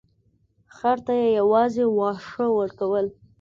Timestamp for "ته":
1.05-1.13